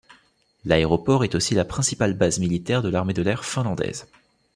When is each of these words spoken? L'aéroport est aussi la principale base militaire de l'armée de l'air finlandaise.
L'aéroport 0.65 1.23
est 1.23 1.35
aussi 1.35 1.53
la 1.53 1.63
principale 1.63 2.15
base 2.15 2.39
militaire 2.39 2.81
de 2.81 2.89
l'armée 2.89 3.13
de 3.13 3.21
l'air 3.21 3.45
finlandaise. 3.45 4.07